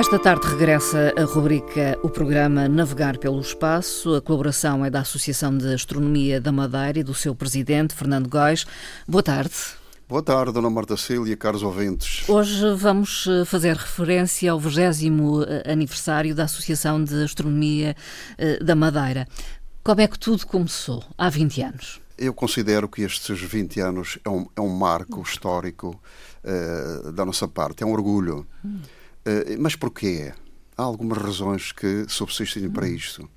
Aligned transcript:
Esta 0.00 0.18
tarde 0.18 0.46
regressa 0.46 1.12
a 1.14 1.24
rubrica 1.24 1.98
O 2.02 2.08
Programa 2.08 2.66
Navegar 2.66 3.18
pelo 3.18 3.38
Espaço. 3.38 4.14
A 4.14 4.22
colaboração 4.22 4.82
é 4.82 4.88
da 4.88 5.00
Associação 5.00 5.54
de 5.54 5.74
Astronomia 5.74 6.40
da 6.40 6.50
Madeira 6.50 7.00
e 7.00 7.02
do 7.02 7.12
seu 7.12 7.34
presidente, 7.34 7.94
Fernando 7.94 8.26
Góis. 8.26 8.66
Boa 9.06 9.22
tarde. 9.22 9.52
Boa 10.08 10.22
tarde, 10.22 10.54
Dona 10.54 10.70
Marta 10.70 10.96
Cília, 10.96 11.36
caros 11.36 11.62
ouvintes. 11.62 12.26
Hoje 12.30 12.74
vamos 12.76 13.26
eh, 13.28 13.44
fazer 13.44 13.76
referência 13.76 14.50
ao 14.50 14.58
20 14.58 14.80
eh, 14.80 15.70
aniversário 15.70 16.34
da 16.34 16.44
Associação 16.44 17.04
de 17.04 17.22
Astronomia 17.22 17.94
eh, 18.38 18.58
da 18.64 18.74
Madeira. 18.74 19.28
Como 19.84 20.00
é 20.00 20.08
que 20.08 20.18
tudo 20.18 20.46
começou 20.46 21.04
há 21.18 21.28
20 21.28 21.60
anos? 21.60 22.00
Eu 22.16 22.32
considero 22.32 22.88
que 22.88 23.02
estes 23.02 23.38
20 23.38 23.80
anos 23.80 24.18
é 24.24 24.30
um, 24.30 24.46
é 24.56 24.60
um 24.62 24.70
marco 24.70 25.20
histórico 25.20 26.00
uh, 26.42 27.12
da 27.12 27.24
nossa 27.24 27.46
parte, 27.46 27.82
é 27.82 27.86
um 27.86 27.92
orgulho. 27.92 28.46
Hum. 28.64 28.80
Uh, 29.26 29.60
mas 29.60 29.76
porquê? 29.76 30.32
Há 30.76 30.82
algumas 30.82 31.18
razões 31.18 31.72
que 31.72 32.06
subsistem 32.08 32.70
para 32.70 32.88
isto. 32.88 33.28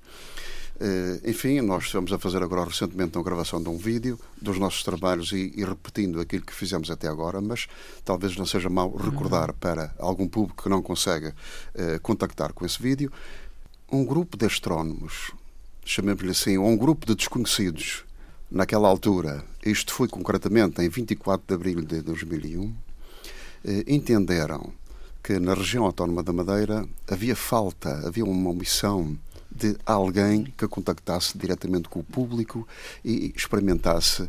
Uh, 0.76 1.30
enfim, 1.30 1.60
nós 1.60 1.84
estamos 1.84 2.12
a 2.12 2.18
fazer 2.18 2.42
agora 2.42 2.64
recentemente 2.64 3.16
uma 3.16 3.22
gravação 3.24 3.62
de 3.62 3.68
um 3.68 3.76
vídeo 3.76 4.18
dos 4.40 4.58
nossos 4.58 4.82
trabalhos 4.82 5.30
e, 5.30 5.52
e, 5.54 5.64
repetindo 5.64 6.20
aquilo 6.20 6.44
que 6.44 6.54
fizemos 6.54 6.90
até 6.90 7.06
agora, 7.06 7.40
mas 7.40 7.68
talvez 8.04 8.36
não 8.36 8.46
seja 8.46 8.68
mal 8.68 8.90
recordar 8.96 9.50
uhum. 9.50 9.56
para 9.60 9.94
algum 9.98 10.26
público 10.26 10.62
que 10.62 10.68
não 10.68 10.82
consegue 10.82 11.28
uh, 11.28 12.00
contactar 12.02 12.52
com 12.52 12.64
esse 12.64 12.82
vídeo. 12.82 13.12
Um 13.92 14.04
grupo 14.04 14.36
de 14.36 14.46
astrónomos, 14.46 15.30
chamemos-lhe 15.84 16.30
assim, 16.30 16.56
ou 16.56 16.66
um 16.66 16.76
grupo 16.76 17.06
de 17.06 17.14
desconhecidos, 17.14 18.04
naquela 18.50 18.88
altura, 18.88 19.44
isto 19.64 19.92
foi 19.92 20.08
concretamente 20.08 20.82
em 20.82 20.88
24 20.88 21.46
de 21.46 21.54
abril 21.54 21.82
de 21.82 22.00
2001, 22.00 22.74
entenderam 23.86 24.72
que 25.24 25.38
na 25.38 25.54
região 25.54 25.86
autónoma 25.86 26.22
da 26.22 26.34
Madeira 26.34 26.86
havia 27.08 27.34
falta, 27.34 28.06
havia 28.06 28.26
uma 28.26 28.50
omissão 28.50 29.18
de 29.50 29.74
alguém 29.86 30.44
que 30.44 30.68
contactasse 30.68 31.38
diretamente 31.38 31.88
com 31.88 32.00
o 32.00 32.04
público 32.04 32.68
e 33.02 33.32
experimentasse 33.34 34.22
uh, 34.22 34.28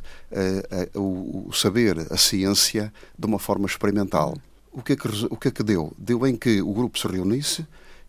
uh, 0.95 1.01
o, 1.01 1.49
o, 1.49 1.53
saber, 1.53 2.07
a 2.09 2.15
ciência, 2.15 2.93
de 3.19 3.25
uma 3.25 3.39
forma 3.39 3.65
experimental. 3.65 4.37
O 4.71 4.81
que, 4.81 4.93
é 4.93 4.95
que, 4.95 5.07
o 5.29 5.35
que 5.35 5.49
é 5.49 5.51
que 5.51 5.63
deu? 5.63 5.91
Deu 5.97 6.25
em 6.25 6.37
que 6.37 6.61
o 6.61 6.71
grupo 6.71 6.97
se 6.97 7.07
reunisse 7.07 7.67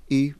e 0.08 0.32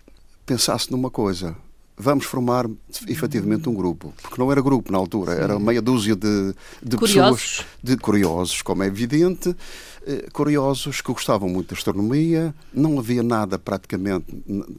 pensasse 0.44 0.92
numa 0.92 1.11
coisa 1.11 1.56
vamos 1.97 2.27
formar 2.27 2.66
efetivamente 3.08 3.69
um 3.69 3.75
grupo. 3.75 4.12
Porque 4.20 4.41
não 4.41 4.52
era 4.52 4.61
grupo 4.61 4.92
na 4.92 4.98
altura, 4.98 5.34
Sim. 5.34 5.42
era 5.42 5.58
meia 5.58 5.80
dúzia 5.80 6.14
de, 6.14 6.55
de 6.83 6.97
pessoas, 6.97 7.64
de 7.83 7.97
curiosos, 7.97 8.61
como 8.61 8.83
é 8.83 8.86
evidente, 8.86 9.56
eh, 10.06 10.28
curiosos 10.33 11.00
que 11.00 11.11
gostavam 11.11 11.48
muito 11.48 11.69
da 11.69 11.74
astronomia. 11.74 12.55
Não 12.72 12.98
havia 12.98 13.22
nada 13.22 13.58
praticamente 13.58 14.27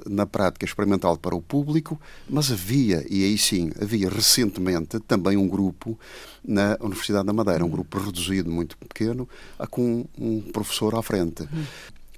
na 0.06 0.26
prática 0.26 0.66
experimental 0.66 1.18
para 1.18 1.36
o 1.36 1.42
público, 1.42 2.00
mas 2.30 2.52
havia, 2.52 3.04
e 3.10 3.24
aí 3.24 3.38
sim, 3.38 3.72
havia 3.82 4.10
recentemente 4.10 5.00
também 5.00 5.38
um 5.38 5.48
grupo 5.48 6.00
na 6.44 6.78
Universidade 6.80 7.26
da 7.26 7.34
Madeira, 7.34 7.66
um 7.66 7.70
grupo 7.70 7.98
reduzido, 7.98 8.50
muito 8.50 8.78
pequeno, 8.78 9.28
com 9.72 10.06
um 10.18 10.40
professor 10.42 10.94
à 10.96 11.02
frente. 11.02 11.44
Hum. 11.44 11.64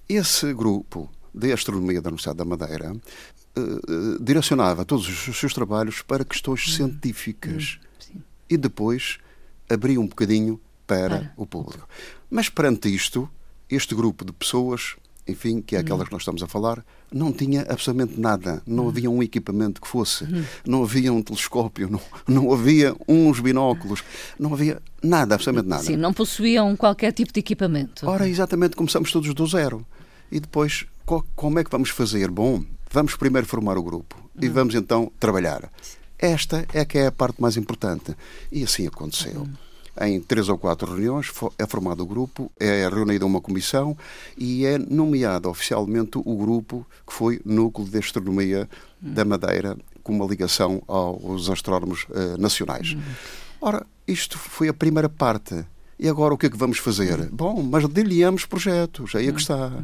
Esse 0.08 0.54
grupo 0.54 1.10
de 1.34 1.54
Astronomia 1.54 2.02
da 2.02 2.10
Universidade 2.10 2.38
da 2.38 2.46
Madeira 2.46 2.94
uh, 3.58 4.24
direcionava 4.24 4.86
todos 4.86 5.28
os 5.28 5.38
seus 5.38 5.54
trabalhos 5.54 6.02
para 6.02 6.24
questões 6.26 6.68
uhum. 6.68 6.74
científicas 6.74 7.80
uhum. 8.14 8.22
e 8.50 8.58
depois 8.58 9.18
abria 9.70 10.00
um 10.00 10.08
bocadinho 10.08 10.60
para, 10.86 11.10
para, 11.10 11.34
o 11.38 11.46
público. 11.46 11.88
Mas 12.30 12.50
perante 12.50 12.94
isto, 12.94 13.30
este 13.70 13.94
grupo 13.94 14.26
de 14.26 14.34
pessoas, 14.34 14.96
enfim, 15.28 15.62
que 15.62 15.76
é 15.76 15.80
aquelas 15.80 16.08
que 16.08 16.12
nós 16.12 16.24
estamos 16.24 16.42
a 16.42 16.48
falar, 16.48 16.84
não 17.12 17.32
tinha 17.32 17.62
absolutamente 17.70 18.20
nada. 18.20 18.62
Não 18.66 18.84
uhum. 18.84 18.90
havia 18.90 19.10
um 19.12 19.22
equipamento 19.22 19.80
que 19.80 19.88
fosse, 19.88 20.24
uhum. 20.24 20.44
não 20.66 20.84
havia 20.84 21.14
um 21.14 21.22
telescópio, 21.22 21.90
não, 21.90 22.02
não 22.28 22.54
havia 22.54 22.96
uns 23.08 23.40
binóculos, 23.40 24.04
não 24.40 24.54
havia 24.54 24.82
nada, 25.04 25.36
absolutamente 25.36 25.70
nada. 25.70 25.84
Sim, 25.84 25.96
não 25.96 26.14
possuíam 26.14 26.76
qualquer 26.76 27.12
tipo 27.12 27.32
de 27.32 27.40
equipamento. 27.40 28.08
Ora, 28.08 28.28
exatamente, 28.28 28.76
começamos 28.76 29.12
todos 29.12 29.34
do 29.34 29.48
zero. 29.48 29.86
E 30.32 30.40
depois, 30.40 30.86
como 31.36 31.60
é 31.60 31.64
que 31.64 31.72
vamos 31.72 31.90
fazer? 31.90 32.30
Bom, 32.30 32.64
vamos 32.92 33.16
primeiro 33.16 33.48
formar 33.48 33.78
o 33.78 33.84
grupo 33.84 34.16
e 34.42 34.48
uhum. 34.48 34.54
vamos 34.54 34.76
então 34.76 35.12
trabalhar. 35.20 35.70
Esta 36.18 36.66
é 36.74 36.84
que 36.84 36.98
é 36.98 37.08
a 37.08 37.12
parte 37.12 37.42
mais 37.42 37.56
importante. 37.56 38.16
E 38.52 38.64
assim 38.64 38.88
aconteceu. 38.88 39.42
Uhum. 39.42 39.54
Em 40.02 40.22
três 40.22 40.48
ou 40.48 40.58
quatro 40.58 40.88
reuniões 40.88 41.32
é 41.58 41.66
formado 41.66 42.04
o 42.04 42.06
grupo, 42.06 42.52
é 42.60 42.88
reunida 42.88 43.26
uma 43.26 43.42
comissão 43.42 43.98
e 44.38 44.66
é 44.66 44.78
nomeado 44.78 45.50
oficialmente 45.50 46.18
o 46.18 46.36
grupo 46.38 46.86
que 47.06 47.14
foi 47.14 47.42
Núcleo 47.44 47.88
de 47.88 47.98
Astronomia 47.98 48.70
uhum. 49.02 49.14
da 49.14 49.26
Madeira, 49.26 49.78
com 50.04 50.14
uma 50.14 50.26
ligação 50.26 50.82
aos 50.88 51.50
astrónomos 51.50 52.06
uh, 52.10 52.40
nacionais. 52.40 52.96
Ora, 53.60 53.86
isto 54.08 54.38
foi 54.38 54.70
a 54.70 54.74
primeira 54.74 55.10
parte. 55.10 55.66
E 55.98 56.08
agora 56.08 56.34
o 56.34 56.38
que 56.38 56.46
é 56.46 56.50
que 56.50 56.58
vamos 56.58 56.78
fazer? 56.78 57.30
Bom, 57.30 57.62
mas 57.62 57.86
delineamos 57.90 58.46
projetos, 58.46 59.16
aí 59.16 59.28
é 59.28 59.32
que 59.34 59.42
está. 59.42 59.84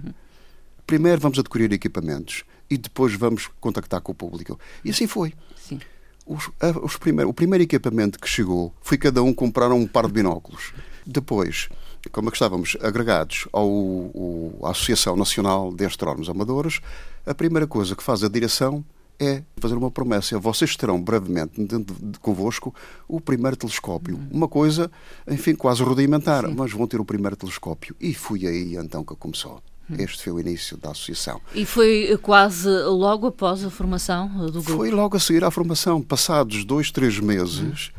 Primeiro 0.85 1.22
vamos 1.22 1.40
adquirir 1.40 1.72
equipamentos 1.72 2.44
e 2.69 2.78
depois 2.78 3.13
vamos 3.13 3.50
contactar 3.59 4.01
com 4.01 4.12
o 4.12 4.16
público. 4.16 4.59
E 4.84 4.90
assim 4.90 5.07
foi. 5.07 5.34
Sim. 5.56 5.79
Os, 6.25 6.50
os 6.81 6.97
primeiro, 6.97 7.29
o 7.29 7.34
primeiro 7.34 7.63
equipamento 7.63 8.19
que 8.19 8.28
chegou 8.28 8.73
foi 8.81 8.97
cada 8.97 9.22
um 9.22 9.34
comprar 9.34 9.72
um 9.72 9.85
par 9.85 10.07
de 10.07 10.13
binóculos. 10.13 10.73
Depois, 11.06 11.69
como 12.12 12.29
é 12.29 12.31
que 12.31 12.38
estávamos 12.38 12.75
agregados 12.81 13.47
ao, 13.51 13.69
ao, 13.69 14.68
à 14.68 14.72
Associação 14.72 15.16
Nacional 15.16 15.72
de 15.72 15.85
Astrónomos 15.85 16.29
Amadores, 16.29 16.79
a 17.25 17.34
primeira 17.34 17.67
coisa 17.67 17.96
que 17.96 18.02
faz 18.02 18.23
a 18.23 18.29
direção 18.29 18.84
é 19.19 19.44
fazer 19.57 19.75
uma 19.75 19.91
promessa. 19.91 20.38
Vocês 20.40 20.75
terão 20.75 21.02
brevemente 21.02 21.63
dentro 21.63 21.96
de, 21.96 22.19
convosco 22.19 22.73
o 23.07 23.22
primeiro 23.22 23.56
telescópio. 23.56 24.16
Uhum. 24.16 24.28
Uma 24.31 24.47
coisa, 24.47 24.91
enfim, 25.28 25.56
quase 25.56 25.84
rudimentar, 25.84 26.46
Sim. 26.46 26.56
mas 26.56 26.72
vão 26.72 26.88
ter 26.88 27.00
o 27.00 27.06
primeiro 27.06 27.35
telescópio. 27.35 27.96
E 28.00 28.13
foi 28.13 28.46
aí 28.46 28.75
então 28.75 29.03
que 29.03 29.16
começou. 29.16 29.62
Este 29.97 30.23
foi 30.23 30.34
o 30.34 30.40
início 30.40 30.78
da 30.78 30.91
associação. 30.91 31.40
E 31.53 31.66
foi 31.66 32.18
quase 32.22 32.69
logo 32.69 33.28
após 33.28 33.63
a 33.63 33.69
formação 33.69 34.28
do 34.47 34.63
grupo? 34.63 34.78
Foi 34.78 34.91
logo 34.91 35.16
a 35.16 35.19
seguir 35.19 35.44
à 35.44 35.51
formação. 35.51 36.01
Passados 36.01 36.66
dois, 36.66 36.91
três 36.91 37.19
meses, 37.19 37.91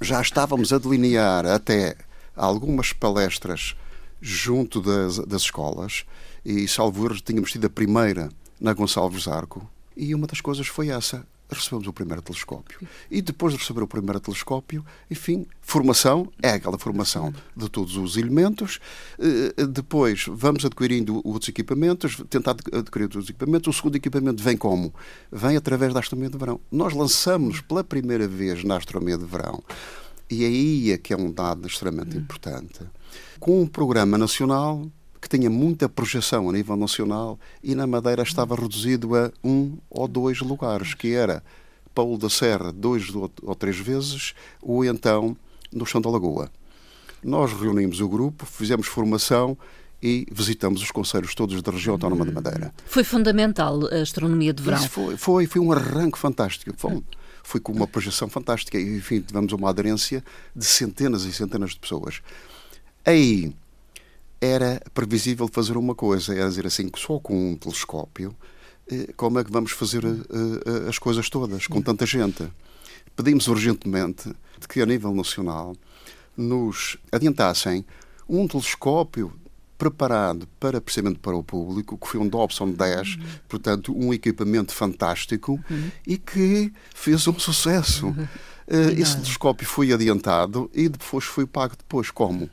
já 0.00 0.20
estávamos 0.20 0.72
a 0.72 0.78
delinear 0.78 1.44
até 1.44 1.96
algumas 2.34 2.92
palestras 2.92 3.74
junto 4.20 4.80
das, 4.80 5.18
das 5.18 5.42
escolas 5.42 6.04
e, 6.44 6.66
salvo 6.66 7.04
erro, 7.04 7.20
tínhamos 7.20 7.52
tido 7.52 7.66
a 7.66 7.70
primeira 7.70 8.30
na 8.60 8.72
Gonçalves 8.72 9.28
Arco. 9.28 9.68
E 9.96 10.14
uma 10.14 10.26
das 10.26 10.40
coisas 10.40 10.66
foi 10.66 10.88
essa 10.88 11.26
recebemos 11.50 11.86
o 11.86 11.92
primeiro 11.92 12.22
telescópio. 12.22 12.80
E 13.10 13.20
depois 13.20 13.52
de 13.52 13.58
receber 13.58 13.82
o 13.82 13.86
primeiro 13.86 14.20
telescópio, 14.20 14.84
enfim, 15.10 15.46
formação, 15.60 16.30
é 16.42 16.50
aquela 16.50 16.78
formação 16.78 17.32
de 17.56 17.68
todos 17.68 17.96
os 17.96 18.16
elementos. 18.16 18.78
Eh, 19.18 19.66
depois 19.66 20.26
vamos 20.28 20.64
adquirindo 20.64 21.20
outros 21.24 21.48
equipamentos, 21.48 22.22
tentar 22.28 22.56
adquirir 22.72 23.04
outros 23.04 23.28
equipamentos. 23.28 23.74
O 23.74 23.76
segundo 23.76 23.96
equipamento 23.96 24.42
vem 24.42 24.56
como? 24.56 24.94
Vem 25.30 25.56
através 25.56 25.92
da 25.92 26.00
astronomia 26.00 26.30
de 26.30 26.38
verão. 26.38 26.60
Nós 26.70 26.94
lançamos 26.94 27.60
pela 27.60 27.84
primeira 27.84 28.26
vez 28.26 28.64
na 28.64 28.76
astronomia 28.76 29.18
de 29.18 29.24
verão, 29.24 29.62
e 30.30 30.44
aí 30.44 30.92
é 30.92 30.98
que 30.98 31.12
é 31.12 31.16
um 31.16 31.32
dado 31.32 31.66
extremamente 31.66 32.16
importante, 32.16 32.80
com 33.40 33.62
um 33.62 33.66
programa 33.66 34.16
nacional 34.16 34.86
que 35.20 35.28
tinha 35.28 35.50
muita 35.50 35.88
projeção 35.88 36.48
a 36.48 36.52
nível 36.52 36.76
nacional 36.76 37.38
e 37.62 37.74
na 37.74 37.86
Madeira 37.86 38.22
estava 38.22 38.54
reduzido 38.54 39.14
a 39.14 39.30
um 39.44 39.76
ou 39.90 40.08
dois 40.08 40.40
lugares, 40.40 40.94
que 40.94 41.12
era 41.12 41.42
Paulo 41.94 42.16
da 42.16 42.30
Serra 42.30 42.72
dois 42.72 43.12
ou 43.14 43.54
três 43.54 43.78
vezes, 43.78 44.34
ou 44.62 44.84
então 44.84 45.36
no 45.72 45.84
Chão 45.84 46.00
da 46.00 46.08
Lagoa. 46.08 46.50
Nós 47.22 47.52
reunimos 47.52 48.00
o 48.00 48.08
grupo, 48.08 48.46
fizemos 48.46 48.86
formação 48.86 49.56
e 50.02 50.26
visitamos 50.32 50.82
os 50.82 50.90
conselhos 50.90 51.34
todos 51.34 51.60
da 51.60 51.70
região 51.70 51.94
autónoma 51.94 52.24
de 52.24 52.32
Madeira. 52.32 52.72
Foi 52.86 53.04
fundamental 53.04 53.86
a 53.92 53.96
astronomia 53.96 54.52
de 54.52 54.62
verão? 54.62 54.78
Isso 54.78 54.88
foi, 54.88 55.16
foi, 55.16 55.46
foi 55.46 55.60
um 55.60 55.70
arranque 55.70 56.18
fantástico. 56.18 56.72
Foi, 56.76 57.02
foi 57.42 57.60
com 57.60 57.72
uma 57.72 57.86
projeção 57.86 58.28
fantástica 58.28 58.78
e, 58.78 58.96
enfim, 58.96 59.20
tivemos 59.20 59.52
uma 59.52 59.68
aderência 59.68 60.24
de 60.56 60.64
centenas 60.64 61.24
e 61.24 61.32
centenas 61.32 61.72
de 61.72 61.80
pessoas. 61.80 62.22
Aí 63.04 63.52
era 64.40 64.80
previsível 64.94 65.48
fazer 65.48 65.76
uma 65.76 65.94
coisa, 65.94 66.34
era 66.34 66.48
dizer 66.48 66.66
assim, 66.66 66.90
só 66.96 67.18
com 67.18 67.52
um 67.52 67.56
telescópio, 67.56 68.34
eh, 68.90 69.12
como 69.16 69.38
é 69.38 69.44
que 69.44 69.52
vamos 69.52 69.72
fazer 69.72 70.04
eh, 70.04 70.08
eh, 70.08 70.88
as 70.88 70.98
coisas 70.98 71.28
todas, 71.28 71.66
com 71.66 71.82
tanta 71.82 72.06
gente? 72.06 72.50
Pedimos 73.14 73.46
urgentemente 73.48 74.32
que, 74.68 74.80
a 74.80 74.86
nível 74.86 75.14
nacional, 75.14 75.76
nos 76.36 76.96
adiantassem 77.12 77.84
um 78.28 78.48
telescópio 78.48 79.32
preparado 79.76 80.46
para 80.58 80.80
precisamente 80.80 81.18
para 81.18 81.36
o 81.36 81.42
público, 81.42 81.96
que 81.96 82.06
foi 82.06 82.20
um 82.20 82.28
Dobson 82.28 82.70
10, 82.70 83.16
uhum. 83.16 83.22
portanto, 83.48 83.96
um 83.96 84.12
equipamento 84.12 84.74
fantástico 84.74 85.58
uhum. 85.70 85.90
e 86.06 86.18
que 86.18 86.72
fez 86.94 87.26
um 87.26 87.38
sucesso. 87.38 88.06
Uhum. 88.06 88.28
Uh, 88.70 88.92
esse 89.00 89.16
telescópio 89.16 89.66
foi 89.66 89.92
adiantado 89.92 90.70
e 90.72 90.88
depois 90.88 91.24
foi 91.24 91.44
pago 91.44 91.74
depois 91.76 92.08
como? 92.12 92.48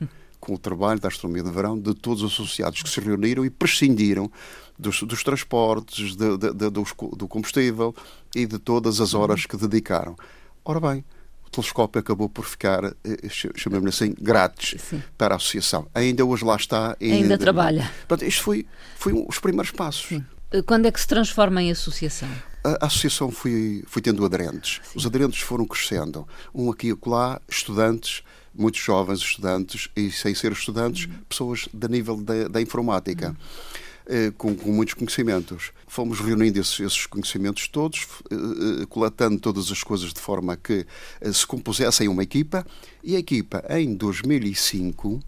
Com 0.48 0.54
o 0.54 0.58
trabalho 0.58 0.98
da 0.98 1.08
astronomia 1.08 1.42
de 1.42 1.50
verão 1.50 1.78
de 1.78 1.92
todos 1.92 2.22
os 2.22 2.32
associados 2.32 2.82
que 2.82 2.88
se 2.88 2.98
reuniram 3.00 3.44
e 3.44 3.50
prescindiram 3.50 4.32
dos, 4.78 5.02
dos 5.02 5.22
transportes, 5.22 6.16
de, 6.16 6.38
de, 6.38 6.54
de, 6.54 6.70
do, 6.70 6.86
do 7.14 7.28
combustível 7.28 7.94
e 8.34 8.46
de 8.46 8.58
todas 8.58 8.98
as 8.98 9.12
horas 9.12 9.44
que 9.44 9.58
dedicaram. 9.58 10.16
Ora 10.64 10.80
bem, 10.80 11.04
o 11.46 11.50
telescópio 11.50 12.00
acabou 12.00 12.30
por 12.30 12.46
ficar, 12.46 12.82
eh, 12.82 13.28
chamemos 13.28 13.94
assim, 13.94 14.14
grátis 14.18 14.80
Sim. 14.80 15.02
para 15.18 15.34
a 15.34 15.36
associação. 15.36 15.86
Ainda 15.94 16.24
hoje 16.24 16.46
lá 16.46 16.56
está. 16.56 16.96
Ainda, 16.98 17.14
ainda 17.14 17.36
trabalha. 17.36 17.92
Portanto, 18.06 18.26
isto 18.26 18.42
foi, 18.42 18.66
foi 18.96 19.12
um, 19.12 19.26
os 19.28 19.38
primeiros 19.38 19.70
passos. 19.70 20.06
Sim. 20.08 20.24
Eh, 20.50 20.62
quando 20.62 20.86
é 20.86 20.90
que 20.90 20.98
se 20.98 21.06
transforma 21.06 21.62
em 21.62 21.70
associação? 21.70 22.30
A, 22.64 22.86
associação 22.86 23.30
foi, 23.30 23.82
foi 23.86 24.02
tendo 24.02 24.24
aderentes. 24.24 24.80
Sim. 24.84 24.98
Os 24.98 25.06
aderentes 25.06 25.40
foram 25.40 25.66
crescendo. 25.66 26.26
Um 26.54 26.70
aqui 26.70 26.88
e 26.88 27.08
lá, 27.08 27.40
estudantes, 27.48 28.22
muitos 28.54 28.80
jovens 28.80 29.20
estudantes, 29.20 29.88
e 29.94 30.10
sem 30.10 30.34
ser 30.34 30.52
estudantes, 30.52 31.06
uhum. 31.06 31.18
pessoas 31.28 31.68
da 31.72 31.88
nível 31.88 32.16
da, 32.16 32.48
da 32.48 32.60
informática. 32.60 33.28
Uhum 33.28 33.88
eh, 34.10 34.32
com, 34.38 34.56
com, 34.56 34.72
muitos 34.72 34.94
conhecimentos. 34.94 35.70
Fomos 35.86 36.18
reunindo 36.18 36.58
esses, 36.58 36.80
esses 36.80 37.04
conhecimentos 37.04 37.68
todos, 37.68 38.06
eh, 38.30 38.34
eh, 38.82 38.86
coletando 38.88 39.38
todas 39.38 39.70
as 39.70 39.82
coisas 39.82 40.14
de 40.14 40.18
forma 40.20 40.56
que 40.56 40.86
se 41.30 41.46
compusessem 41.46 42.08
uma 42.08 42.22
equipa, 42.22 42.66
e 43.04 43.16
a 43.16 43.18
equipa, 43.18 43.62
em 43.68 43.94
2005, 43.94 45.22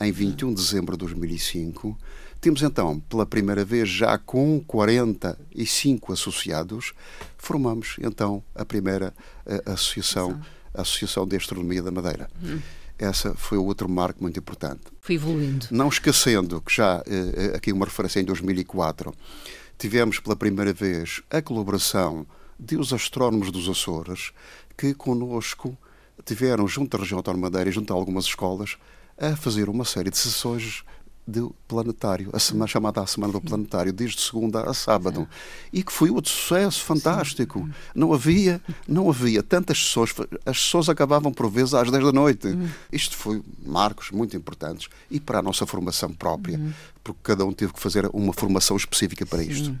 em 0.00 0.12
21 0.12 0.50
de 0.50 0.54
dezembro 0.54 0.92
de 0.92 1.00
2005, 1.00 1.98
temos 2.42 2.60
então, 2.60 2.98
pela 2.98 3.24
primeira 3.24 3.64
vez, 3.64 3.88
já 3.88 4.18
com 4.18 4.60
45 4.66 6.12
associados, 6.12 6.92
formamos 7.38 7.96
então 8.00 8.42
a 8.52 8.64
primeira 8.64 9.14
associação, 9.64 10.40
a 10.74 10.82
Associação 10.82 11.24
de 11.24 11.36
Astronomia 11.36 11.80
da 11.80 11.92
Madeira. 11.92 12.28
Hum. 12.42 12.58
Essa 12.98 13.32
foi 13.34 13.56
outro 13.58 13.88
marco 13.88 14.20
muito 14.20 14.40
importante. 14.40 14.82
Foi 15.00 15.14
evoluindo. 15.14 15.66
Não 15.70 15.88
esquecendo 15.88 16.60
que 16.60 16.74
já, 16.74 17.00
eh, 17.06 17.52
eh, 17.52 17.56
aqui 17.56 17.72
uma 17.72 17.84
referência 17.84 18.18
em 18.18 18.24
2004, 18.24 19.14
tivemos 19.78 20.18
pela 20.18 20.34
primeira 20.34 20.72
vez 20.72 21.22
a 21.30 21.40
colaboração 21.40 22.26
de 22.58 22.76
os 22.76 22.92
astrónomos 22.92 23.52
dos 23.52 23.68
Açores, 23.68 24.32
que 24.76 24.94
conosco 24.94 25.78
tiveram, 26.24 26.66
junto 26.66 26.96
à 26.96 27.00
região 27.00 27.18
autónoma 27.18 27.50
Madeira 27.50 27.70
e 27.70 27.72
junto 27.72 27.92
a 27.92 27.96
algumas 27.96 28.24
escolas, 28.24 28.76
a 29.16 29.36
fazer 29.36 29.68
uma 29.68 29.84
série 29.84 30.10
de 30.10 30.18
sessões 30.18 30.84
do 31.26 31.54
planetário, 31.68 32.30
a 32.32 32.38
semana 32.38 32.66
chamada 32.66 33.00
a 33.00 33.06
Semana 33.06 33.32
do 33.32 33.40
Planetário, 33.40 33.92
desde 33.92 34.20
segunda 34.20 34.68
a 34.68 34.74
sábado, 34.74 35.28
e 35.72 35.82
que 35.82 35.92
foi 35.92 36.10
outro 36.10 36.30
sucesso 36.30 36.82
fantástico. 36.82 37.68
Não 37.94 38.12
havia, 38.12 38.60
não 38.88 39.08
havia 39.08 39.42
tantas 39.42 39.78
sessões, 39.78 40.12
as 40.44 40.60
sessões 40.60 40.88
acabavam 40.88 41.32
por 41.32 41.48
vezes 41.48 41.74
às 41.74 41.90
10 41.90 42.04
da 42.04 42.12
noite. 42.12 42.48
Uhum. 42.48 42.68
Isto 42.90 43.16
foi 43.16 43.42
marcos 43.64 44.10
muito 44.10 44.36
importantes 44.36 44.88
e 45.10 45.20
para 45.20 45.38
a 45.38 45.42
nossa 45.42 45.64
formação 45.64 46.12
própria, 46.12 46.58
uhum. 46.58 46.72
porque 47.04 47.20
cada 47.22 47.44
um 47.44 47.52
teve 47.52 47.72
que 47.72 47.80
fazer 47.80 48.08
uma 48.12 48.32
formação 48.32 48.76
específica 48.76 49.24
para 49.24 49.42
isto. 49.42 49.74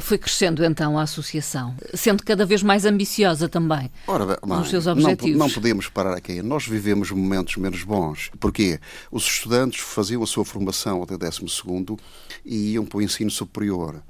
Foi 0.00 0.18
crescendo 0.18 0.64
então 0.64 0.98
a 0.98 1.02
associação, 1.02 1.74
sendo 1.94 2.22
cada 2.22 2.46
vez 2.46 2.62
mais 2.62 2.84
ambiciosa 2.84 3.48
também 3.48 3.90
Ora, 4.06 4.38
nos 4.46 4.68
seus 4.68 4.86
objetivos. 4.86 5.36
Não, 5.36 5.46
não 5.46 5.50
podemos 5.50 5.88
parar 5.88 6.16
aqui. 6.16 6.42
Nós 6.42 6.66
vivemos 6.66 7.10
momentos 7.10 7.56
menos 7.56 7.82
bons. 7.82 8.30
Porquê? 8.38 8.78
Os 9.10 9.24
estudantes 9.24 9.80
faziam 9.80 10.22
a 10.22 10.26
sua 10.26 10.44
formação 10.44 11.02
até 11.02 11.16
12 11.16 11.44
e 12.44 12.72
iam 12.72 12.84
para 12.84 12.98
o 12.98 13.02
ensino 13.02 13.30
superior. 13.30 14.02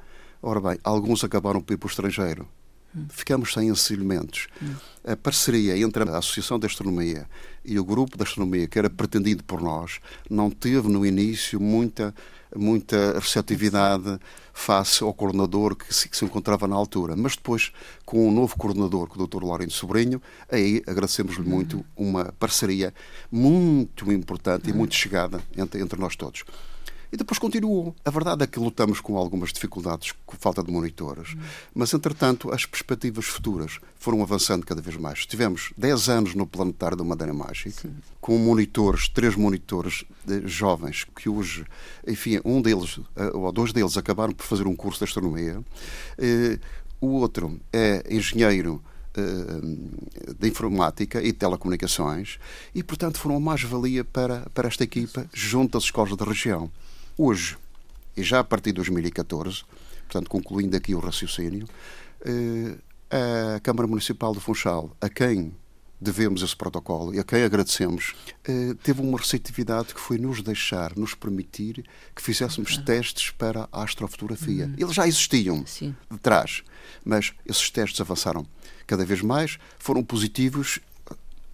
Ora 0.42 0.60
bem, 0.60 0.78
alguns 0.84 1.24
acabaram 1.24 1.60
por 1.60 1.72
ir 1.72 1.76
para 1.76 1.86
o 1.86 1.90
estrangeiro. 1.90 2.46
Hum. 2.94 3.06
Ficamos 3.08 3.52
sem 3.52 3.68
ensinamentos. 3.68 4.48
Hum. 4.62 4.74
A 5.04 5.16
parceria 5.16 5.78
entre 5.78 6.02
a 6.02 6.18
Associação 6.18 6.58
de 6.58 6.66
Astronomia 6.66 7.26
e 7.64 7.78
o 7.78 7.84
grupo 7.84 8.16
de 8.16 8.22
astronomia 8.22 8.66
que 8.66 8.78
era 8.78 8.90
pretendido 8.90 9.44
por 9.44 9.60
nós 9.60 10.00
não 10.28 10.50
teve 10.50 10.88
no 10.88 11.06
início 11.06 11.60
muita 11.60 12.14
muita 12.56 13.18
receptividade 13.18 14.18
face 14.52 15.02
ao 15.02 15.14
coordenador 15.14 15.76
que 15.76 15.92
se, 15.94 16.08
que 16.08 16.16
se, 16.16 16.24
encontrava 16.24 16.66
na 16.66 16.76
altura. 16.76 17.16
Mas 17.16 17.36
depois, 17.36 17.72
com 18.04 18.28
o 18.28 18.32
novo 18.32 18.56
coordenador, 18.56 19.08
com 19.08 19.22
o 19.22 19.26
Dr. 19.26 19.42
Lourenço 19.42 19.76
Sobrinho, 19.76 20.20
aí 20.50 20.82
agradecemos-lhe 20.86 21.48
muito 21.48 21.84
uma 21.96 22.32
parceria 22.38 22.92
muito 23.30 24.12
importante 24.12 24.70
e 24.70 24.72
muito 24.72 24.94
chegada 24.94 25.42
entre, 25.56 25.80
entre 25.80 25.98
nós 25.98 26.16
todos. 26.16 26.44
E 27.12 27.16
depois 27.16 27.38
continuou. 27.38 27.94
A 28.04 28.10
verdade 28.10 28.44
é 28.44 28.46
que 28.46 28.60
lutamos 28.60 29.00
com 29.00 29.16
algumas 29.16 29.52
dificuldades, 29.52 30.12
com 30.24 30.36
falta 30.36 30.62
de 30.62 30.70
monitores, 30.70 31.36
mas 31.74 31.92
entretanto 31.92 32.52
as 32.52 32.64
perspectivas 32.64 33.26
futuras 33.26 33.80
foram 33.96 34.22
avançando 34.22 34.64
cada 34.64 34.80
vez 34.80 34.96
mais. 34.96 35.26
Tivemos 35.26 35.72
10 35.76 36.08
anos 36.08 36.34
no 36.34 36.46
planetário 36.46 36.96
da 36.96 37.02
Madeira 37.02 37.34
Mágica, 37.34 37.82
Sim. 37.82 37.94
com 38.20 38.38
monitores, 38.38 39.08
três 39.08 39.34
monitores 39.34 40.04
jovens, 40.44 41.04
que 41.16 41.28
hoje, 41.28 41.64
enfim, 42.06 42.40
um 42.44 42.62
deles, 42.62 43.00
eh, 43.16 43.30
ou 43.34 43.50
dois 43.50 43.72
deles, 43.72 43.96
acabaram 43.96 44.32
por 44.32 44.46
fazer 44.46 44.66
um 44.66 44.76
curso 44.76 45.00
de 45.00 45.04
astronomia. 45.04 45.64
Eh, 46.16 46.58
o 47.00 47.08
outro 47.08 47.58
é 47.72 48.04
engenheiro 48.08 48.82
eh, 49.16 50.32
de 50.38 50.48
informática 50.48 51.20
e 51.20 51.26
de 51.26 51.32
telecomunicações 51.32 52.38
e, 52.72 52.82
portanto, 52.84 53.18
foram 53.18 53.36
uma 53.36 53.50
mais-valia 53.50 54.04
para, 54.04 54.48
para 54.54 54.68
esta 54.68 54.84
equipa 54.84 55.26
junto 55.34 55.76
às 55.76 55.84
escolas 55.84 56.16
da 56.16 56.24
região 56.24 56.70
hoje, 57.22 57.58
e 58.16 58.22
já 58.22 58.40
a 58.40 58.44
partir 58.44 58.70
de 58.70 58.76
2014, 58.76 59.62
portanto, 60.06 60.30
concluindo 60.30 60.76
aqui 60.76 60.94
o 60.94 60.98
raciocínio, 60.98 61.68
eh, 62.24 62.76
a 63.56 63.60
Câmara 63.60 63.86
Municipal 63.86 64.32
de 64.32 64.40
Funchal, 64.40 64.96
a 65.00 65.08
quem 65.08 65.52
devemos 66.00 66.42
esse 66.42 66.56
protocolo 66.56 67.14
e 67.14 67.18
a 67.18 67.24
quem 67.24 67.42
agradecemos, 67.42 68.14
eh, 68.44 68.74
teve 68.82 69.02
uma 69.02 69.18
receptividade 69.18 69.94
que 69.94 70.00
foi 70.00 70.16
nos 70.16 70.42
deixar, 70.42 70.96
nos 70.96 71.14
permitir 71.14 71.84
que 72.16 72.22
fizéssemos 72.22 72.78
testes 72.78 73.30
para 73.30 73.68
a 73.70 73.82
astrofotografia. 73.82 74.64
Uhum. 74.64 74.74
Eles 74.78 74.94
já 74.94 75.06
existiam 75.06 75.64
Sim. 75.66 75.94
de 76.10 76.18
trás, 76.18 76.62
mas 77.04 77.34
esses 77.44 77.68
testes 77.68 78.00
avançaram 78.00 78.46
cada 78.86 79.04
vez 79.04 79.20
mais, 79.20 79.58
foram 79.78 80.02
positivos 80.02 80.80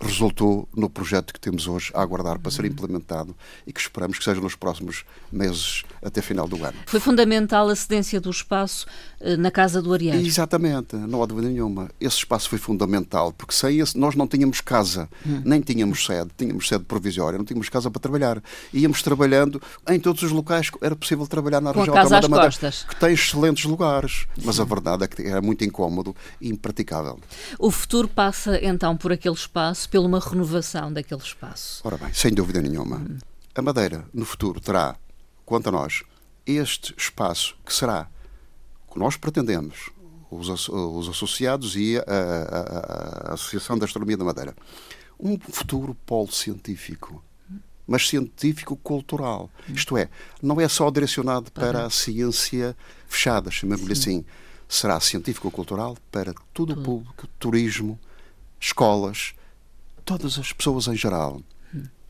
resultou 0.07 0.69
no 0.75 0.89
projeto 0.89 1.33
que 1.33 1.41
temos 1.41 1.67
hoje 1.67 1.91
a 1.95 2.01
aguardar 2.01 2.39
para 2.39 2.51
ser 2.51 2.65
implementado 2.65 3.35
e 3.67 3.73
que 3.73 3.81
esperamos 3.81 4.19
que 4.19 4.25
seja 4.25 4.41
nos 4.41 4.55
próximos 4.55 5.05
meses 5.31 5.85
até 6.03 6.23
final 6.23 6.47
do 6.47 6.57
ano. 6.65 6.77
Foi 6.87 7.01
fundamental 7.01 7.69
a 7.69 7.77
cedência 7.77 8.21
do 8.21 8.31
espaço 8.31 8.87
eh, 9.21 9.37
na 9.37 9.51
Casa 9.51 9.83
do 9.83 9.93
Ariel. 9.93 10.17
Exatamente, 10.17 10.97
não 10.97 11.23
há 11.23 11.27
dúvida 11.27 11.49
nenhuma. 11.49 11.91
Esse 12.01 12.19
espaço 12.19 12.49
foi 12.49 12.59
fundamental, 12.59 13.33
porque 13.33 13.55
sem 13.55 13.81
esse 13.81 13.99
nós 13.99 14.15
não 14.15 14.27
tínhamos 14.27 14.61
casa, 14.61 15.09
hum. 15.27 15.43
nem 15.45 15.61
tínhamos 15.61 16.05
sede, 16.05 16.31
tínhamos 16.37 16.69
sede 16.69 16.85
provisória, 16.85 17.39
não 17.39 17.45
tínhamos 17.45 17.69
casa 17.69 17.91
para 17.91 18.01
trabalhar. 18.01 18.43
Íamos 18.73 19.03
trabalhando 19.03 19.61
em 19.89 19.99
todos 19.99 20.23
os 20.23 20.31
locais 20.31 20.71
que 20.71 20.79
era 20.81 20.95
possível 20.95 21.27
trabalhar 21.27 21.61
na 21.61 21.73
Com 21.73 21.81
região 21.81 21.97
autónoma 21.97 22.21
da 22.21 22.29
Madeira, 22.29 22.73
que 22.89 22.97
tem 22.97 23.13
excelentes 23.13 23.65
lugares, 23.65 24.27
mas 24.43 24.57
Sim. 24.57 24.63
a 24.63 24.65
verdade 24.65 25.05
é 25.05 25.07
que 25.09 25.23
era 25.23 25.43
muito 25.43 25.65
incómodo 25.65 26.15
e 26.41 26.49
impraticável. 26.49 27.19
O 27.59 27.71
futuro 27.71 28.09
passa 28.09 28.59
então 28.65 28.97
por 28.97 29.13
aquele 29.13 29.35
espaço, 29.35 29.89
pela 29.97 30.07
uma 30.07 30.21
renovação 30.21 30.93
daquele 30.93 31.23
espaço. 31.23 31.81
Ora 31.83 31.97
bem, 31.97 32.13
sem 32.13 32.31
dúvida 32.31 32.61
nenhuma. 32.61 32.99
Hum. 32.99 33.17
A 33.55 33.63
Madeira, 33.63 34.07
no 34.13 34.27
futuro, 34.27 34.61
terá, 34.61 34.95
quanto 35.47 35.71
a 35.71 35.73
nós, 35.73 36.03
este 36.45 36.95
espaço 36.99 37.57
que 37.65 37.73
será, 37.73 38.07
que 38.93 38.99
nós 38.99 39.17
pretendemos, 39.17 39.89
os, 40.31 40.69
os 40.69 41.09
associados 41.09 41.77
e 41.77 41.97
a, 41.97 42.03
a, 42.03 43.31
a, 43.31 43.35
Associação 43.35 43.79
da 43.79 43.87
Astronomia 43.87 44.19
da 44.19 44.25
Madeira, 44.25 44.55
um 45.19 45.39
futuro 45.39 45.97
polo 46.05 46.31
científico 46.31 47.25
mas 47.89 48.09
científico-cultural. 48.09 49.49
Hum. 49.71 49.73
Isto 49.73 49.97
é, 49.97 50.11
não 50.43 50.61
é 50.61 50.69
só 50.69 50.91
direcionado 50.91 51.53
para 51.53 51.87
a 51.87 51.91
ciência 51.91 52.77
fechada, 53.09 53.49
chamemos-lhe 53.49 53.93
assim. 53.93 54.25
Será 54.69 54.99
científico-cultural 54.99 55.97
para 56.11 56.35
todo 56.53 56.73
o 56.73 56.83
público, 56.83 57.29
turismo, 57.39 57.97
escolas, 58.61 59.37
todas 60.07 60.39
as 60.39 60.53
pessoas 60.53 60.87
em 60.87 60.97
geral. 60.97 61.43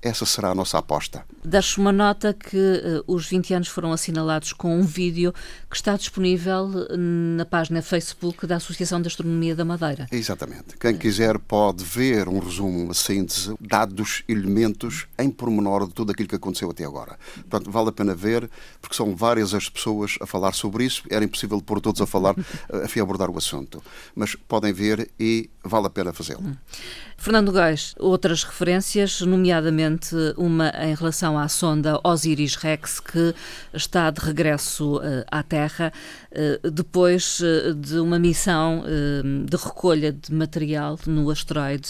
Essa 0.03 0.27
será 0.27 0.51
a 0.51 0.55
nossa 0.55 0.79
aposta. 0.79 1.25
Deixo 1.45 1.81
uma 1.81 1.93
nota 1.93 2.33
que 2.33 2.57
uh, 2.57 3.05
os 3.07 3.27
20 3.27 3.55
anos 3.55 3.69
foram 3.69 3.93
assinalados 3.93 4.53
com 4.53 4.79
um 4.79 4.83
vídeo 4.83 5.35
que 5.71 5.77
está 5.77 5.97
disponível 5.97 6.71
na 6.97 7.45
página 7.45 7.83
Facebook 7.83 8.47
da 8.47 8.57
Associação 8.57 9.01
de 9.01 9.09
Astronomia 9.09 9.55
da 9.55 9.65
Madeira. 9.65 10.07
Exatamente. 10.13 10.77
Quem 10.79 10.97
quiser 10.97 11.39
pode 11.39 11.83
ver 11.83 12.29
um 12.29 12.39
resumo, 12.39 12.85
uma 12.85 12.95
síntese, 12.95 13.55
dados, 13.61 14.23
elementos 14.29 15.07
em 15.19 15.31
pormenor 15.31 15.87
de 15.87 15.95
tudo 15.95 16.13
aquilo 16.13 16.29
que 16.29 16.37
aconteceu 16.37 16.71
até 16.71 16.85
agora. 16.85 17.19
Portanto, 17.35 17.71
vale 17.71 17.89
a 17.89 17.93
pena 17.93 18.15
ver, 18.15 18.49
porque 18.81 18.97
são 18.97 19.15
várias 19.15 19.55
as 19.55 19.69
pessoas 19.69 20.17
a 20.21 20.27
falar 20.27 20.53
sobre 20.53 20.85
isso. 20.85 21.03
Era 21.11 21.25
impossível 21.25 21.61
pôr 21.61 21.81
todos 21.81 22.01
a 22.01 22.07
falar, 22.07 22.35
a 22.71 23.03
abordar 23.03 23.31
o 23.31 23.39
assunto. 23.39 23.83
Mas 24.15 24.35
podem 24.35 24.73
ver 24.73 25.11
e 25.19 25.49
vale 25.65 25.87
a 25.87 25.91
pena 25.91 26.13
fazê-lo. 26.13 26.43
Hum. 26.43 26.57
Fernando 27.17 27.51
Gás, 27.51 27.95
outras 27.99 28.45
referências, 28.45 29.21
nomeadamente 29.23 29.86
uma 30.37 30.73
em 30.85 30.95
relação 30.95 31.39
à 31.39 31.49
sonda 31.49 32.01
Osiris-Rex, 32.05 33.01
que 33.01 33.35
está 33.73 34.11
de 34.11 34.21
regresso 34.21 34.97
uh, 34.99 35.25
à 35.31 35.43
Terra, 35.43 35.93
uh, 36.63 36.71
depois 36.71 37.41
uh, 37.41 37.75
de 37.75 37.99
uma 37.99 38.19
missão 38.19 38.85
de 39.45 39.57
recolha 39.57 40.13
de 40.13 40.33
material 40.33 40.99
no 41.07 41.31
asteroide 41.31 41.89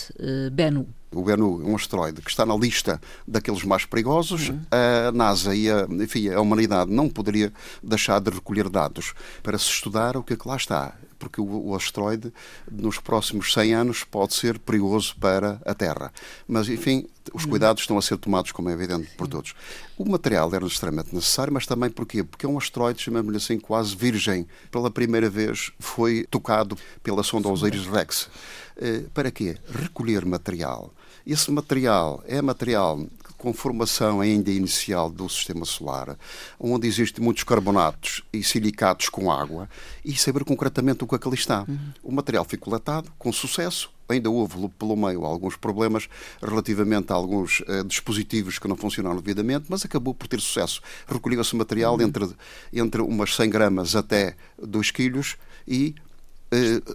Bennu. 0.53 0.87
O 1.12 1.23
Bennu 1.23 1.62
é 1.62 1.65
um 1.65 1.76
asteroide 1.76 2.21
que 2.21 2.31
está 2.31 2.45
na 2.45 2.57
lista 2.57 3.00
daqueles 3.26 3.65
mais 3.65 3.85
perigosos. 3.85 4.50
Uhum. 4.50 4.61
A 4.71 5.12
NASA 5.12 5.55
e 5.55 5.71
a, 5.71 5.87
enfim, 5.91 6.29
a 6.29 6.41
humanidade 6.41 6.91
não 6.91 7.09
poderia 7.09 7.53
deixar 7.83 8.21
de 8.21 8.31
recolher 8.31 8.69
dados 8.69 9.15
para 9.43 9.57
se 9.57 9.71
estudar 9.71 10.17
o 10.17 10.23
que 10.23 10.35
é 10.35 10.37
que 10.37 10.47
lá 10.47 10.57
está 10.57 10.95
porque 11.18 11.40
o, 11.40 11.75
asteroide, 11.75 12.32
nos 12.70 12.99
próximos 12.99 13.52
100 13.52 13.75
anos, 13.75 14.04
pode 14.04 14.35
ser 14.35 14.58
perigoso 14.58 15.16
para 15.18 15.61
a 15.64 15.75
Terra. 15.75 16.12
Mas, 16.46 16.68
enfim, 16.68 17.06
os 17.32 17.44
uhum. 17.44 17.50
cuidados 17.50 17.82
estão 17.82 17.99
a 17.99 18.02
ser 18.02 18.16
tomados, 18.16 18.52
como 18.52 18.68
é 18.68 18.73
evidente, 18.73 19.08
por 19.16 19.26
todos. 19.26 19.54
O 19.99 20.08
material 20.08 20.52
era 20.54 20.66
extremamente 20.66 21.14
necessário, 21.14 21.52
mas 21.52 21.66
também 21.66 21.90
porquê? 21.90 22.23
Porque 22.23 22.46
é 22.46 22.49
um 22.49 22.58
asteroide, 22.58 23.02
chamamos-lhe 23.02 23.38
assim, 23.38 23.58
quase 23.58 23.94
virgem. 23.96 24.46
Pela 24.70 24.90
primeira 24.90 25.28
vez 25.28 25.73
foi 25.78 26.26
tocado 26.30 26.76
pela 27.02 27.23
sonda 27.23 27.49
Osiris-Rex. 27.49 28.28
Eh, 28.76 29.04
para 29.12 29.30
quê? 29.30 29.56
Recolher 29.68 30.25
material. 30.25 30.92
Esse 31.26 31.50
material 31.50 32.23
é 32.26 32.40
material 32.40 33.04
com 33.37 33.52
formação 33.52 34.21
ainda 34.21 34.50
inicial 34.50 35.11
do 35.11 35.28
sistema 35.28 35.64
solar, 35.64 36.16
onde 36.59 36.87
existem 36.87 37.25
muitos 37.25 37.45
carbonatos 37.45 38.23
e 38.33 38.43
silicatos 38.43 39.09
com 39.09 39.31
água, 39.31 39.69
e 40.05 40.14
saber 40.16 40.45
concretamente 40.45 41.05
o 41.05 41.07
que 41.07 41.14
é 41.14 41.19
que 41.19 41.28
ali 41.28 41.37
está. 41.37 41.64
Uhum. 41.69 41.93
O 42.02 42.12
material 42.12 42.45
foi 42.45 42.59
coletado 42.59 43.12
com 43.19 43.33
sucesso, 43.33 43.90
ainda 44.09 44.31
houve 44.31 44.69
pelo 44.78 44.97
meio 44.97 45.25
alguns 45.25 45.57
problemas 45.57 46.09
relativamente 46.40 47.12
a 47.12 47.16
alguns 47.16 47.61
uh, 47.61 47.85
dispositivos 47.85 48.59
que 48.59 48.69
não 48.69 48.76
funcionaram 48.76 49.16
devidamente, 49.16 49.66
mas 49.69 49.85
acabou 49.85 50.14
por 50.14 50.28
ter 50.28 50.40
sucesso. 50.40 50.81
Recolheu-se 51.07 51.57
material 51.57 51.95
uhum. 51.95 52.02
entre, 52.02 52.28
entre 52.73 53.02
umas 53.02 53.35
100 53.35 53.50
gramas 53.50 53.97
até 53.97 54.37
2 54.62 54.90
quilos 54.90 55.37
e 55.66 55.95
eh, 55.97 56.15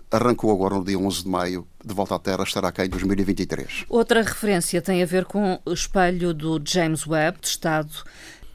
arrancou 0.10 0.52
agora 0.52 0.76
no 0.76 0.86
dia 0.86 0.98
11 0.98 1.24
de 1.24 1.30
maio, 1.30 1.68
de 1.84 1.94
volta 1.94 2.16
à 2.16 2.20
Terra, 2.20 2.44
estará 2.44 2.72
cá 2.72 2.86
em 2.86 2.90
2023. 2.90 3.86
Outra 3.90 4.22
referência 4.22 4.82
tem 4.82 5.04
a 5.04 5.06
ver 5.06 5.26
com 5.26 5.60
o 5.66 5.74
espelho 5.74 6.34
do 6.34 6.62
James 6.64 7.06
Webb, 7.06 7.40
testado 7.40 7.92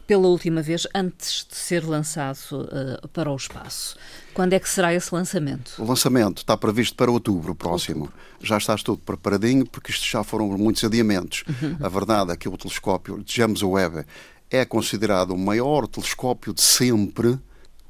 pela 0.06 0.28
última 0.28 0.62
vez 0.62 0.86
antes 0.94 1.44
de 1.50 1.56
ser 1.56 1.84
lançado 1.84 2.38
uh, 2.52 3.08
para 3.08 3.30
o 3.30 3.36
espaço. 3.36 3.96
Quando 4.32 4.52
é 4.52 4.60
que 4.60 4.68
será 4.68 4.94
esse 4.94 5.12
lançamento? 5.12 5.74
O 5.78 5.84
lançamento 5.84 6.38
está 6.38 6.56
previsto 6.56 6.96
para 6.96 7.10
outubro 7.10 7.54
próximo. 7.54 8.02
Outubro. 8.02 8.22
Já 8.40 8.56
está 8.56 8.76
tudo 8.76 8.98
preparadinho, 8.98 9.66
porque 9.66 9.90
isto 9.90 10.06
já 10.06 10.22
foram 10.22 10.46
muitos 10.56 10.84
adiamentos. 10.84 11.42
Uhum. 11.48 11.76
A 11.80 11.88
verdade 11.88 12.32
é 12.32 12.36
que 12.36 12.48
o 12.48 12.56
telescópio 12.56 13.22
James 13.26 13.62
Webb 13.62 14.06
é 14.48 14.64
considerado 14.64 15.32
o 15.32 15.38
maior 15.38 15.88
telescópio 15.88 16.54
de 16.54 16.62
sempre 16.62 17.38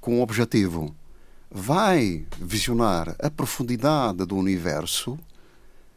com 0.00 0.22
objetivo 0.22 0.94
vai 1.56 2.26
visionar 2.38 3.16
a 3.18 3.30
profundidade 3.30 4.26
do 4.26 4.36
universo, 4.36 5.18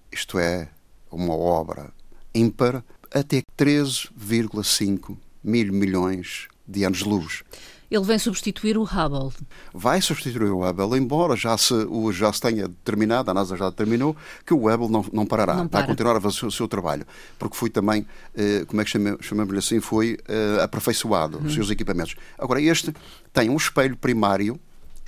isto 0.09 0.39
é, 0.39 0.69
uma 1.11 1.35
obra 1.35 1.91
ímpar, 2.33 2.81
até 3.13 3.43
13,5 3.59 5.17
mil 5.43 5.73
milhões 5.73 6.47
de 6.65 6.85
anos-luz. 6.85 7.43
Ele 7.91 8.05
vem 8.05 8.19
substituir 8.19 8.77
o 8.77 8.83
Hubble. 8.83 9.33
Vai 9.73 9.99
substituir 10.01 10.43
o 10.43 10.65
Hubble, 10.65 10.97
embora 10.97 11.35
já 11.35 11.57
se, 11.57 11.73
o, 11.73 12.09
já 12.13 12.31
se 12.31 12.39
tenha 12.39 12.67
determinado, 12.67 13.29
a 13.29 13.33
NASA 13.33 13.57
já 13.57 13.69
determinou, 13.69 14.15
que 14.45 14.53
o 14.53 14.71
Hubble 14.71 14.87
não, 14.87 15.03
não 15.11 15.25
parará. 15.25 15.55
Não 15.55 15.67
para. 15.67 15.81
Vai 15.81 15.89
continuar 15.89 16.15
a 16.15 16.21
fazer 16.21 16.45
o 16.45 16.51
seu 16.51 16.69
trabalho. 16.69 17.05
Porque 17.37 17.57
foi 17.57 17.69
também, 17.69 18.05
eh, 18.33 18.63
como 18.65 18.79
é 18.79 18.85
que 18.85 18.91
chamamos-lhe 19.21 19.59
assim, 19.59 19.81
foi 19.81 20.19
eh, 20.27 20.63
aperfeiçoado, 20.63 21.39
uhum. 21.39 21.47
os 21.47 21.53
seus 21.53 21.69
equipamentos. 21.69 22.15
Agora, 22.37 22.61
este 22.61 22.93
tem 23.33 23.49
um 23.49 23.57
espelho 23.57 23.97
primário 23.97 24.57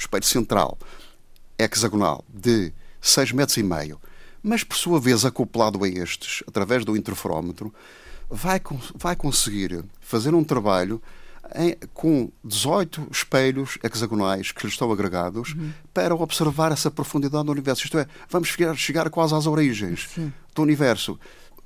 espelho 0.01 0.25
central 0.25 0.77
hexagonal 1.57 2.23
de 2.27 2.73
6 2.99 3.31
metros 3.31 3.57
e 3.57 3.63
meio, 3.63 3.99
mas 4.41 4.63
por 4.63 4.75
sua 4.75 4.99
vez 4.99 5.23
acoplado 5.23 5.83
a 5.83 5.87
estes, 5.87 6.43
através 6.47 6.83
do 6.83 6.97
interferómetro, 6.97 7.73
vai, 8.29 8.59
vai 8.95 9.15
conseguir 9.15 9.83
fazer 9.99 10.33
um 10.33 10.43
trabalho 10.43 11.01
em, 11.55 11.75
com 11.93 12.31
18 12.43 13.07
espelhos 13.11 13.77
hexagonais 13.83 14.51
que 14.51 14.65
lhe 14.65 14.71
estão 14.71 14.91
agregados 14.91 15.53
uhum. 15.53 15.71
para 15.93 16.15
observar 16.15 16.71
essa 16.71 16.89
profundidade 16.89 17.45
do 17.45 17.51
universo. 17.51 17.83
Isto 17.83 17.99
é, 17.99 18.07
vamos 18.29 18.47
chegar, 18.47 18.75
chegar 18.75 19.09
quase 19.09 19.35
às 19.35 19.45
origens 19.45 20.09
Sim. 20.15 20.33
do 20.55 20.61
universo 20.61 21.19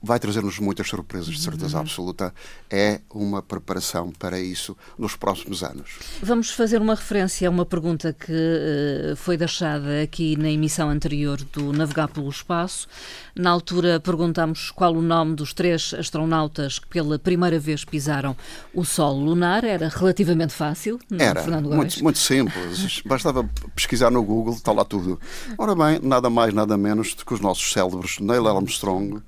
vai 0.05 0.19
trazer-nos 0.19 0.59
muitas 0.59 0.87
surpresas, 0.87 1.33
de 1.33 1.41
certeza 1.41 1.75
uhum. 1.75 1.81
absoluta. 1.81 2.33
É 2.69 3.01
uma 3.13 3.41
preparação 3.41 4.11
para 4.11 4.39
isso 4.39 4.77
nos 4.97 5.15
próximos 5.15 5.63
anos. 5.63 5.97
Vamos 6.21 6.51
fazer 6.51 6.79
uma 6.81 6.93
referência 6.93 7.47
a 7.47 7.51
uma 7.51 7.65
pergunta 7.65 8.13
que 8.13 8.31
uh, 8.31 9.15
foi 9.15 9.35
deixada 9.35 10.01
aqui 10.03 10.37
na 10.37 10.49
emissão 10.49 10.89
anterior 10.89 11.41
do 11.51 11.73
Navegar 11.73 12.07
pelo 12.07 12.29
Espaço. 12.29 12.87
Na 13.35 13.49
altura 13.49 13.99
perguntámos 13.99 14.71
qual 14.71 14.93
o 14.93 15.01
nome 15.01 15.35
dos 15.35 15.53
três 15.53 15.93
astronautas 15.93 16.79
que 16.79 16.87
pela 16.87 17.17
primeira 17.17 17.59
vez 17.59 17.83
pisaram 17.83 18.35
o 18.73 18.85
solo 18.85 19.19
lunar. 19.25 19.63
Era 19.63 19.89
relativamente 19.89 20.53
fácil, 20.53 20.99
não, 21.09 21.25
Era, 21.25 21.41
Fernando 21.41 21.69
muito, 21.69 22.03
muito 22.03 22.19
simples. 22.19 23.01
Bastava 23.05 23.49
pesquisar 23.75 24.11
no 24.11 24.23
Google, 24.23 24.53
está 24.53 24.71
lá 24.71 24.85
tudo. 24.85 25.19
Ora 25.57 25.75
bem, 25.75 25.99
nada 26.01 26.29
mais, 26.29 26.53
nada 26.53 26.77
menos 26.77 27.13
do 27.15 27.25
que 27.25 27.33
os 27.33 27.39
nossos 27.39 27.71
célebres 27.71 28.19
Neil 28.19 28.47
Armstrong, 28.47 29.21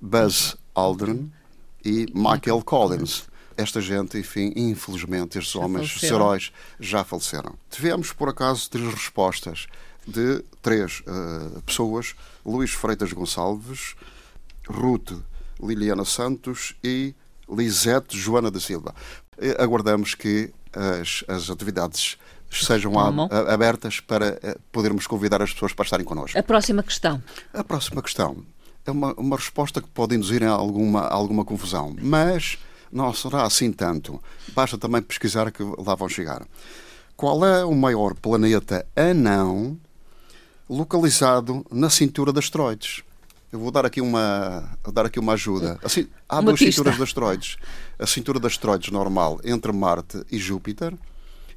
Buzz 0.00 0.56
Aldrin 0.74 1.32
e 1.84 2.06
Michael 2.14 2.62
Collins. 2.64 3.24
Esta 3.56 3.80
gente, 3.80 4.18
enfim, 4.18 4.52
infelizmente, 4.54 5.38
estes 5.38 5.54
já 5.54 5.60
homens, 5.60 5.86
estes 5.86 6.10
heróis, 6.10 6.52
já 6.78 7.02
faleceram. 7.04 7.54
Tivemos, 7.70 8.12
por 8.12 8.28
acaso, 8.28 8.68
três 8.68 8.92
respostas 8.92 9.66
de 10.06 10.44
três 10.60 11.00
uh, 11.00 11.62
pessoas: 11.62 12.14
Luís 12.44 12.72
Freitas 12.72 13.12
Gonçalves, 13.12 13.94
Ruth 14.68 15.12
Liliana 15.60 16.04
Santos 16.04 16.74
e 16.84 17.14
Lisete 17.48 18.18
Joana 18.18 18.50
da 18.50 18.60
Silva. 18.60 18.94
Aguardamos 19.58 20.14
que 20.14 20.52
as, 21.00 21.24
as 21.26 21.48
atividades 21.48 22.18
sejam 22.50 22.92
abertas 23.30 24.00
para 24.00 24.32
uh, 24.34 24.60
podermos 24.70 25.06
convidar 25.06 25.40
as 25.40 25.52
pessoas 25.52 25.72
para 25.72 25.84
estarem 25.84 26.04
connosco. 26.04 26.38
A 26.38 26.42
próxima 26.42 26.82
questão. 26.82 27.22
A 27.54 27.64
próxima 27.64 28.02
questão 28.02 28.44
é 28.86 28.90
uma, 28.90 29.12
uma 29.14 29.36
resposta 29.36 29.82
que 29.82 29.88
pode 29.88 30.14
induzir 30.14 30.42
a 30.42 30.50
alguma, 30.50 31.02
alguma 31.08 31.44
confusão, 31.44 31.94
mas 32.00 32.58
não 32.90 33.12
será 33.12 33.42
assim 33.42 33.72
tanto. 33.72 34.22
Basta 34.54 34.78
também 34.78 35.02
pesquisar 35.02 35.50
que 35.50 35.62
lá 35.62 35.94
vão 35.94 36.08
chegar. 36.08 36.46
Qual 37.16 37.44
é 37.44 37.64
o 37.64 37.74
maior 37.74 38.14
planeta 38.14 38.86
anão 38.94 39.78
localizado 40.68 41.64
na 41.70 41.90
cintura 41.90 42.32
de 42.32 42.38
asteroides? 42.38 43.02
Eu 43.52 43.60
vou 43.60 43.70
dar 43.70 43.86
aqui 43.86 44.00
uma, 44.00 44.76
dar 44.92 45.06
aqui 45.06 45.18
uma 45.18 45.32
ajuda. 45.32 45.78
Assim, 45.82 46.08
há 46.28 46.36
uma 46.36 46.50
duas 46.50 46.58
pista. 46.58 46.72
cinturas 46.72 46.96
de 46.96 47.02
asteroides. 47.02 47.56
A 47.98 48.06
cintura 48.06 48.40
de 48.40 48.46
asteroides 48.46 48.90
normal 48.90 49.40
entre 49.44 49.72
Marte 49.72 50.22
e 50.30 50.38
Júpiter. 50.38 50.92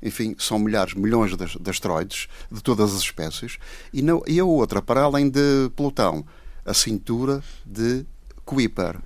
Enfim, 0.02 0.34
são 0.40 0.58
milhares, 0.58 0.94
milhões 0.94 1.36
de, 1.36 1.60
de 1.60 1.70
asteroides 1.70 2.28
de 2.50 2.64
todas 2.64 2.94
as 2.94 3.02
espécies. 3.02 3.58
E, 3.92 4.02
não, 4.02 4.24
e 4.26 4.40
a 4.40 4.46
outra, 4.46 4.82
para 4.82 5.02
além 5.02 5.30
de 5.30 5.70
Plutão, 5.76 6.26
a 6.70 6.74
cintura 6.74 7.44
de 7.66 8.06
Kuiper. 8.46 9.02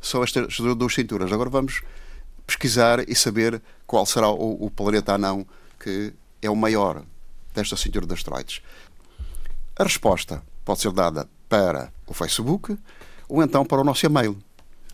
São 0.00 0.24
estas 0.24 0.58
duas 0.58 0.92
cinturas. 0.92 1.32
Agora 1.32 1.48
vamos 1.48 1.82
pesquisar 2.46 3.08
e 3.08 3.14
saber 3.14 3.62
qual 3.86 4.04
será 4.04 4.28
o, 4.28 4.64
o 4.64 4.70
planeta 4.70 5.14
anão 5.14 5.46
que 5.78 6.12
é 6.42 6.50
o 6.50 6.56
maior 6.56 7.04
desta 7.54 7.76
cintura 7.76 8.04
de 8.06 8.14
asteroides. 8.14 8.60
A 9.78 9.84
resposta 9.84 10.42
pode 10.64 10.80
ser 10.80 10.90
dada 10.92 11.28
para 11.48 11.92
o 12.06 12.14
Facebook 12.14 12.76
ou 13.28 13.40
então 13.42 13.64
para 13.64 13.80
o 13.80 13.84
nosso 13.84 14.04
e-mail. 14.04 14.36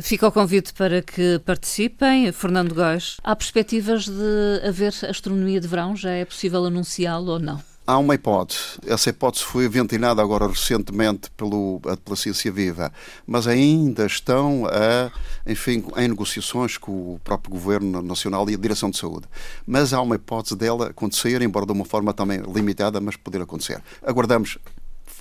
Fica 0.00 0.28
o 0.28 0.32
convite 0.32 0.72
para 0.74 1.02
que 1.02 1.38
participem. 1.44 2.30
Fernando 2.32 2.74
Góes, 2.74 3.16
há 3.22 3.34
perspectivas 3.34 4.06
de 4.06 4.66
haver 4.66 4.92
astronomia 5.08 5.60
de 5.60 5.68
verão? 5.68 5.96
Já 5.96 6.10
é 6.10 6.24
possível 6.24 6.64
anunciá-lo 6.64 7.32
ou 7.32 7.38
não? 7.38 7.62
há 7.86 7.98
uma 7.98 8.14
hipótese. 8.14 8.78
Essa 8.86 9.10
hipótese 9.10 9.44
foi 9.44 9.68
ventilada 9.68 10.20
agora 10.20 10.48
recentemente 10.48 11.30
pelo, 11.36 11.80
pela 12.04 12.16
Ciência 12.16 12.50
Viva, 12.50 12.92
mas 13.26 13.46
ainda 13.46 14.06
estão 14.06 14.66
a, 14.66 15.10
enfim, 15.46 15.84
em 15.96 16.08
negociações 16.08 16.76
com 16.76 17.14
o 17.14 17.20
próprio 17.22 17.52
Governo 17.52 18.02
Nacional 18.02 18.48
e 18.50 18.54
a 18.54 18.58
Direção 18.58 18.90
de 18.90 18.98
Saúde. 18.98 19.26
Mas 19.66 19.92
há 19.92 20.00
uma 20.02 20.16
hipótese 20.16 20.56
dela 20.56 20.88
acontecer, 20.88 21.40
embora 21.42 21.64
de 21.64 21.72
uma 21.72 21.84
forma 21.84 22.12
também 22.12 22.40
limitada, 22.40 23.00
mas 23.00 23.16
poder 23.16 23.40
acontecer. 23.40 23.80
Aguardamos 24.02 24.58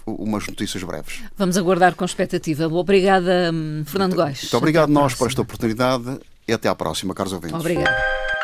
umas 0.06 0.48
notícias 0.48 0.84
breves. 0.84 1.24
Vamos 1.38 1.58
aguardar 1.58 1.96
com 1.96 2.06
expectativa. 2.06 2.68
Obrigada, 2.68 3.52
hum, 3.54 3.84
Fernando 3.86 4.16
Góes. 4.16 4.44
Muito 4.44 4.58
obrigado 4.58 4.90
nós 4.90 5.14
por 5.14 5.28
esta 5.28 5.42
oportunidade 5.42 6.20
e 6.48 6.54
até 6.54 6.70
à 6.70 6.76
próxima, 6.76 7.14
caros 7.14 7.34
ouvintes. 7.34 7.60
Obrigada. 7.60 8.35